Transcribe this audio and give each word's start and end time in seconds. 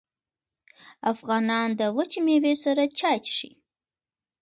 افغانان 1.11 1.67
د 1.79 1.81
وچې 1.95 2.19
میوې 2.25 2.53
سره 2.63 2.83
چای 2.99 3.17
څښي. 3.25 3.51